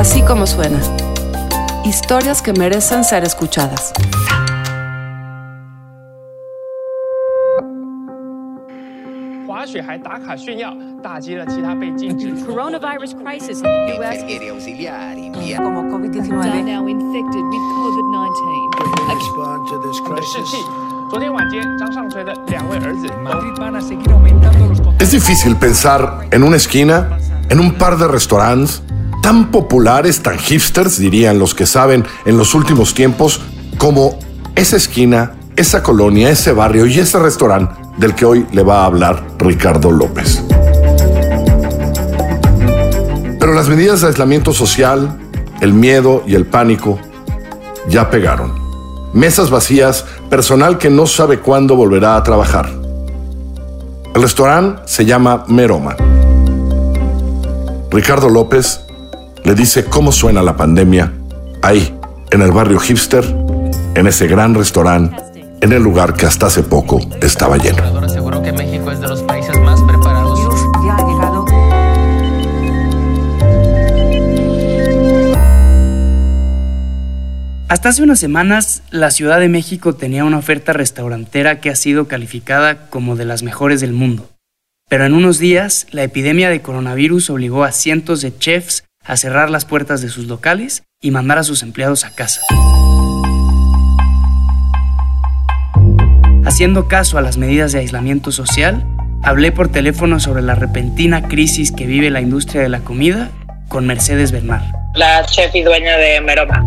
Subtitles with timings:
[0.00, 0.78] Así como suena.
[1.84, 3.92] Historias que merecen ser escuchadas.
[12.46, 14.24] Coronavirus crisis in the US.
[15.58, 16.64] Como COVID-19.
[24.98, 27.18] Es difícil pensar en una esquina,
[27.50, 28.82] en un par de restaurantes,
[29.20, 33.40] tan populares, tan hipsters, dirían los que saben en los últimos tiempos,
[33.78, 34.18] como
[34.54, 38.86] esa esquina, esa colonia, ese barrio y ese restaurante del que hoy le va a
[38.86, 40.42] hablar Ricardo López.
[43.38, 45.18] Pero las medidas de aislamiento social,
[45.60, 46.98] el miedo y el pánico
[47.88, 48.52] ya pegaron.
[49.12, 52.70] Mesas vacías, personal que no sabe cuándo volverá a trabajar.
[54.14, 55.96] El restaurante se llama Meroma.
[57.90, 58.80] Ricardo López
[59.44, 61.12] le dice cómo suena la pandemia
[61.62, 61.94] ahí,
[62.30, 63.24] en el barrio hipster,
[63.94, 65.16] en ese gran restaurante,
[65.60, 67.78] en el lugar que hasta hace poco estaba lleno.
[67.78, 70.38] Obrador aseguró que México es de los países más preparados.
[70.38, 71.44] El virus ya ha llegado.
[77.68, 82.08] Hasta hace unas semanas, la Ciudad de México tenía una oferta restaurantera que ha sido
[82.08, 84.28] calificada como de las mejores del mundo.
[84.88, 89.50] Pero en unos días, la epidemia de coronavirus obligó a cientos de chefs a cerrar
[89.50, 92.40] las puertas de sus locales y mandar a sus empleados a casa.
[96.44, 98.84] Haciendo caso a las medidas de aislamiento social,
[99.22, 103.30] hablé por teléfono sobre la repentina crisis que vive la industria de la comida
[103.68, 104.62] con Mercedes Bernal.
[104.94, 106.64] la chef y dueña de Meroma.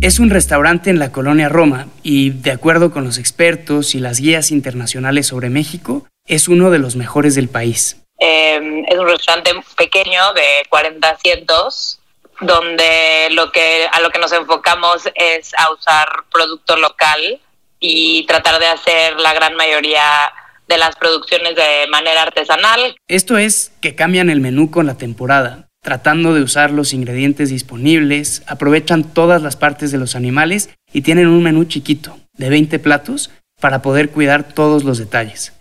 [0.00, 4.20] Es un restaurante en la colonia Roma y, de acuerdo con los expertos y las
[4.20, 8.05] guías internacionales sobre México, es uno de los mejores del país.
[8.18, 12.00] Eh, es un restaurante pequeño de 40 asientos
[12.40, 17.40] donde lo que a lo que nos enfocamos es a usar producto local
[17.80, 20.32] y tratar de hacer la gran mayoría
[20.68, 22.96] de las producciones de manera artesanal.
[23.08, 28.42] Esto es que cambian el menú con la temporada, tratando de usar los ingredientes disponibles,
[28.46, 33.30] aprovechan todas las partes de los animales y tienen un menú chiquito, de 20 platos,
[33.60, 35.55] para poder cuidar todos los detalles.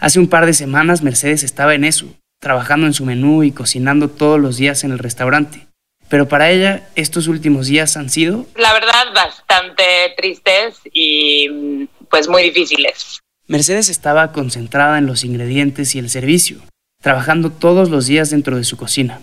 [0.00, 2.06] Hace un par de semanas Mercedes estaba en eso,
[2.40, 5.66] trabajando en su menú y cocinando todos los días en el restaurante.
[6.08, 9.84] Pero para ella estos últimos días han sido La verdad, bastante
[10.16, 13.20] tristes y pues muy difíciles.
[13.46, 16.62] Mercedes estaba concentrada en los ingredientes y el servicio,
[17.02, 19.20] trabajando todos los días dentro de su cocina.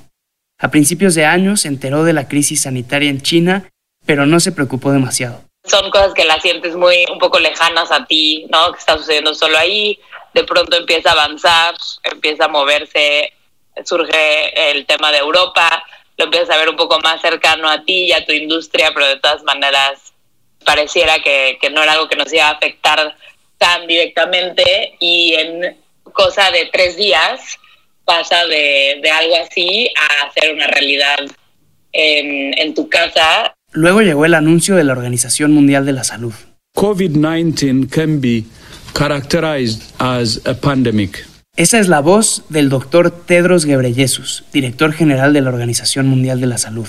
[0.60, 3.68] A principios de año se enteró de la crisis sanitaria en China,
[4.06, 5.47] pero no se preocupó demasiado.
[5.68, 8.72] Son cosas que las sientes muy un poco lejanas a ti, ¿no?
[8.72, 10.00] Que está sucediendo solo ahí,
[10.34, 13.34] de pronto empieza a avanzar, empieza a moverse,
[13.84, 15.84] surge el tema de Europa,
[16.18, 19.08] lo empiezas a ver un poco más cercano a ti y a tu industria, pero
[19.08, 20.14] de todas maneras
[20.66, 23.16] pareciera que, que no era algo que nos iba a afectar
[23.58, 24.96] tan directamente.
[25.00, 25.78] Y en
[26.14, 27.60] cosa de tres días
[28.06, 31.20] pasa de, de algo así a hacer una realidad
[31.92, 36.34] en, en tu casa Luego llegó el anuncio de la Organización Mundial de la Salud.
[36.76, 38.46] COVID-19 can be
[38.94, 41.28] characterized as a pandemic.
[41.56, 46.48] Esa es la voz del doctor Tedros Ghebreyesus, director general de la Organización Mundial de
[46.48, 46.88] la Salud.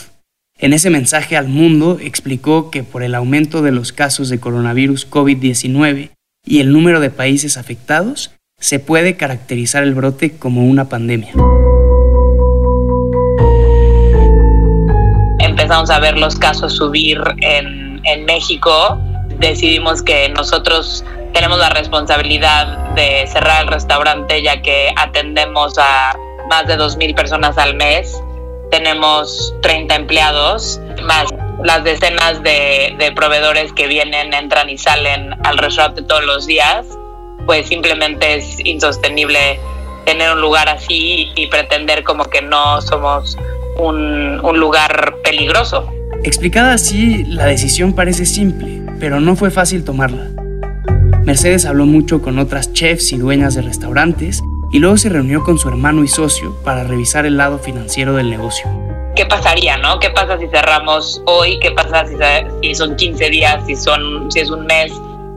[0.58, 5.08] En ese mensaje al mundo explicó que por el aumento de los casos de coronavirus
[5.08, 6.10] COVID-19
[6.44, 11.32] y el número de países afectados, se puede caracterizar el brote como una pandemia.
[15.68, 18.98] Empezamos a ver los casos subir en, en México,
[19.38, 26.16] decidimos que nosotros tenemos la responsabilidad de cerrar el restaurante ya que atendemos a
[26.48, 28.18] más de 2.000 personas al mes.
[28.70, 31.26] Tenemos 30 empleados, más
[31.62, 36.86] las decenas de, de proveedores que vienen, entran y salen al restaurante todos los días.
[37.44, 39.60] Pues simplemente es insostenible
[40.06, 43.36] tener un lugar así y pretender como que no somos
[43.78, 45.90] un, un lugar peligroso.
[46.24, 50.28] Explicada así, la decisión parece simple, pero no fue fácil tomarla.
[51.24, 54.42] Mercedes habló mucho con otras chefs y dueñas de restaurantes
[54.72, 58.30] y luego se reunió con su hermano y socio para revisar el lado financiero del
[58.30, 58.66] negocio.
[59.14, 59.98] ¿Qué pasaría, no?
[59.98, 61.58] ¿Qué pasa si cerramos hoy?
[61.60, 62.14] ¿Qué pasa si,
[62.62, 64.92] si son 15 días, si, son, si es un mes,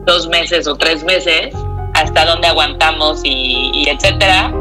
[0.06, 1.54] dos meses o tres meses?
[1.94, 4.52] ¿Hasta dónde aguantamos y, y etcétera?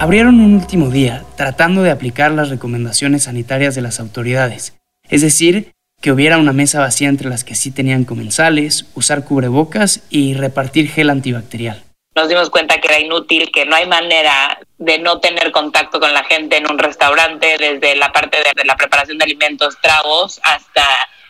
[0.00, 4.72] Abrieron un último día tratando de aplicar las recomendaciones sanitarias de las autoridades,
[5.10, 10.02] es decir, que hubiera una mesa vacía entre las que sí tenían comensales, usar cubrebocas
[10.08, 11.84] y repartir gel antibacterial.
[12.16, 16.14] Nos dimos cuenta que era inútil, que no hay manera de no tener contacto con
[16.14, 20.82] la gente en un restaurante, desde la parte de, la preparación de alimentos, tragos, hasta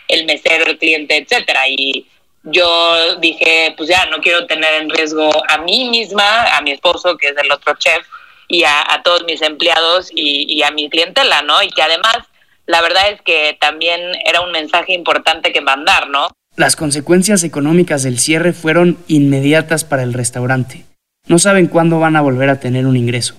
[0.06, 1.62] el mesero, el cliente, etcétera.
[1.67, 2.06] Y
[2.44, 7.17] yo dije, pues ya no quiero tener en riesgo a mí misma, a mi esposo,
[7.17, 8.06] que es el otro chef,
[8.50, 11.62] y a, todos mis empleados y, y, a mi clientela, ¿no?
[11.62, 12.19] Y que además,
[12.67, 16.29] la verdad es que también era un mensaje importante que mandar, ¿no?
[16.56, 20.85] Las consecuencias económicas del cierre fueron inmediatas para el restaurante.
[21.29, 23.37] No saben cuándo van a volver a tener un ingreso.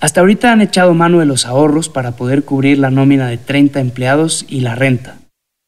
[0.00, 3.80] Hasta ahorita han echado mano de los ahorros para poder cubrir la nómina de 30
[3.80, 5.18] empleados y la renta.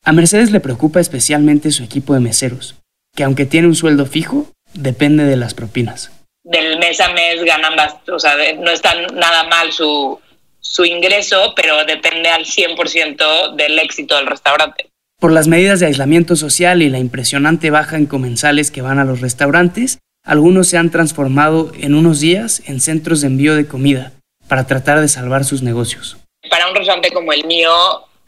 [0.05, 2.77] A Mercedes le preocupa especialmente su equipo de meseros,
[3.15, 6.13] que aunque tiene un sueldo fijo, depende de las propinas.
[6.51, 10.19] Del mes a mes ganan bastante, o sea, no está nada mal su,
[10.61, 14.89] su ingreso, pero depende al 100% del éxito del restaurante.
[15.21, 19.05] Por las medidas de aislamiento social y la impresionante baja en comensales que van a
[19.05, 24.13] los restaurantes, algunos se han transformado en unos días en centros de envío de comida
[24.49, 26.17] para tratar de salvar sus negocios.
[26.49, 27.71] Para un restaurante como el mío,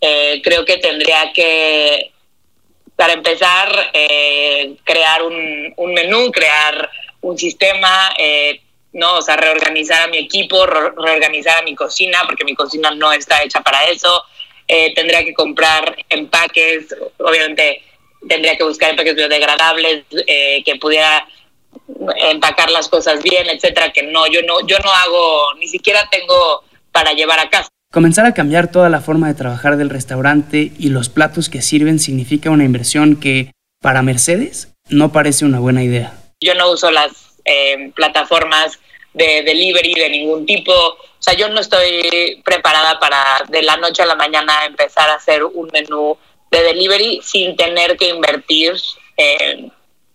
[0.00, 2.12] eh, creo que tendría que,
[3.02, 6.88] para empezar, eh, crear un, menú, crear
[7.22, 8.60] un sistema, eh,
[8.93, 9.16] ¿no?
[9.16, 13.43] O sea, reorganizar a mi equipo, reorganizar a mi cocina, porque mi cocina no está
[13.43, 14.22] hecha para eso.
[14.94, 17.82] tendría que comprar empaques, obviamente
[18.28, 20.05] tendría que buscar empaques biodegradables
[20.64, 21.26] que pudiera
[22.31, 26.62] empacar las cosas bien, etcétera, que no, yo no, yo no hago, ni siquiera tengo
[26.93, 27.71] para llevar a casa.
[27.93, 31.99] Comenzar a cambiar toda la forma de trabajar del restaurante y los platos que sirven
[31.99, 33.53] significa una inversión que,
[33.83, 36.15] para Mercedes, no parece una buena idea.
[36.41, 37.12] Yo no uso las
[37.44, 38.81] eh, plataformas
[39.12, 40.73] de delivery de ningún tipo.
[40.73, 45.17] O sea, yo no estoy preparada para de la noche a la mañana empezar a
[45.17, 46.17] hacer un menú
[46.50, 48.73] de delivery sin tener que invertir
[49.19, 49.71] en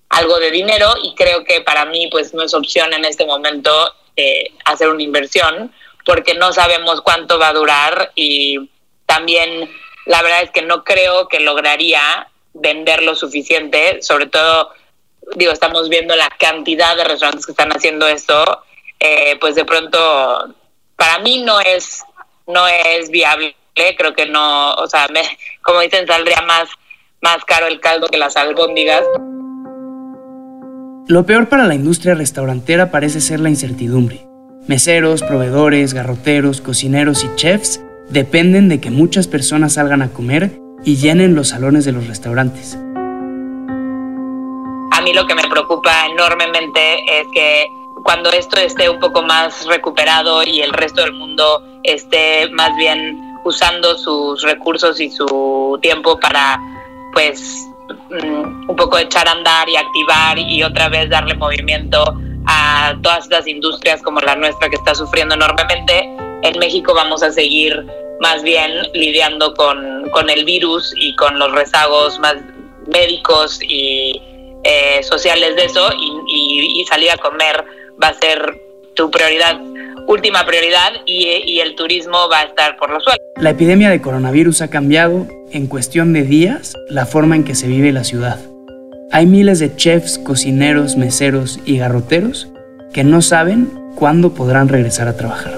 [0.09, 3.71] algo de dinero y creo que para mí pues no es opción en este momento
[4.15, 5.71] eh, hacer una inversión
[6.07, 8.69] porque no sabemos cuánto va a durar y
[9.05, 9.69] también
[10.05, 14.71] la verdad es que no creo que lograría vender lo suficiente, sobre todo,
[15.35, 18.63] digo, estamos viendo la cantidad de restaurantes que están haciendo esto,
[19.01, 20.55] eh, pues de pronto
[20.95, 22.05] para mí no es,
[22.47, 25.23] no es viable, creo que no, o sea, me,
[25.61, 26.69] como dicen, saldría más,
[27.19, 29.03] más caro el caldo que las albóndigas.
[31.09, 34.27] Lo peor para la industria restaurantera parece ser la incertidumbre.
[34.67, 40.97] Meseros, proveedores, garroteros, cocineros y chefs dependen de que muchas personas salgan a comer y
[40.97, 42.77] llenen los salones de los restaurantes.
[44.91, 47.65] A mí lo que me preocupa enormemente es que
[48.03, 53.17] cuando esto esté un poco más recuperado y el resto del mundo esté más bien
[53.45, 56.59] usando sus recursos y su tiempo para
[57.13, 57.67] pues
[58.09, 62.03] Mm, un poco echar a andar y activar y otra vez darle movimiento
[62.47, 66.09] a todas estas industrias como la nuestra que está sufriendo enormemente.
[66.43, 67.85] En México vamos a seguir
[68.19, 72.35] más bien lidiando con, con el virus y con los rezagos más
[72.87, 74.21] médicos y
[74.63, 77.63] eh, sociales de eso y, y, salir a comer
[78.01, 78.59] va a ser
[78.95, 79.59] tu prioridad,
[80.07, 83.21] última prioridad y, y el turismo va a estar por los suelos.
[83.35, 87.67] La epidemia de coronavirus ha cambiado en cuestión de días la forma en que se
[87.67, 88.39] vive la ciudad.
[89.11, 92.49] Hay miles de chefs, cocineros, meseros y garroteros
[92.93, 95.53] que no saben cuándo podrán regresar a trabajar.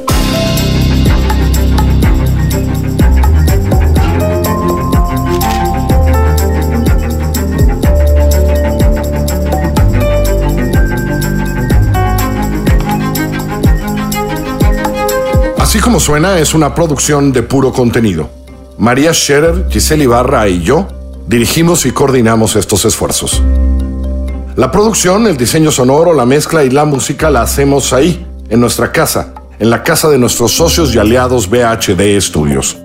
[15.57, 18.29] Así como suena, es una producción de puro contenido
[18.79, 20.87] María Scherer, Giselle Ibarra y yo
[21.29, 23.43] dirigimos y coordinamos estos esfuerzos.
[24.55, 28.91] La producción, el diseño sonoro, la mezcla y la música la hacemos ahí, en nuestra
[28.91, 32.77] casa, en la casa de nuestros socios y aliados BHD Studios.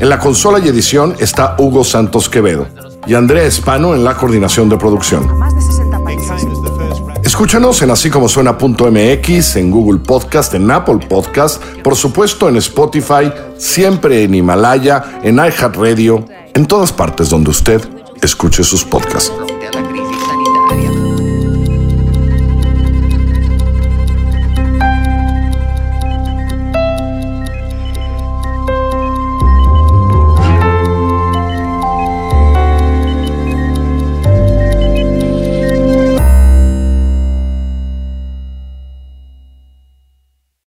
[0.00, 2.66] En la consola y edición está Hugo Santos Quevedo
[3.06, 5.28] y Andrea Espano en la coordinación de producción.
[7.22, 13.32] Escúchanos en así como suena.mx, en Google Podcast, en Apple Podcast, por supuesto en Spotify,
[13.56, 17.80] siempre en Himalaya, en iHeartRadio, en todas partes donde usted
[18.22, 19.32] escuche sus podcasts.